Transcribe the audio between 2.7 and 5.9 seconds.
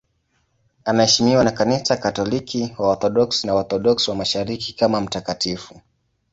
Waorthodoksi na Waorthodoksi wa Mashariki kama mtakatifu.